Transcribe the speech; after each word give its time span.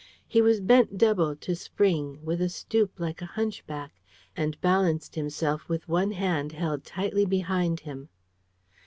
He 0.27 0.41
was 0.41 0.61
bent 0.61 0.97
double, 0.97 1.35
to 1.35 1.55
spring, 1.55 2.25
with 2.25 2.41
a 2.41 2.49
stoop 2.49 2.99
like 2.99 3.21
a 3.21 3.27
hunchback, 3.37 4.01
and 4.35 4.59
balanced 4.59 5.13
himself 5.13 5.69
with 5.69 5.87
one 5.87 6.09
hand 6.09 6.53
held 6.53 6.83
tightly 6.83 7.23
behind 7.23 7.81
him. 7.81 8.09